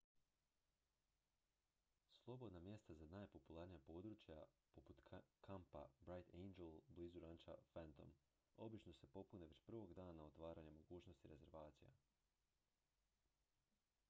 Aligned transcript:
slobodna 2.23 2.59
mjesta 2.59 2.93
za 2.93 3.05
najpopularnija 3.07 3.79
područja 3.79 4.37
poput 4.75 5.01
kampa 5.41 5.85
bright 6.05 6.33
angel 6.33 6.73
blizu 6.87 7.19
ranča 7.19 7.55
phantom 7.73 8.13
obično 8.57 8.93
se 8.93 9.07
popune 9.07 9.45
već 9.47 9.61
prvog 9.67 9.93
dana 9.93 10.23
otvaranja 10.23 10.71
mogućnosti 10.71 11.27
rezervacija 11.27 11.91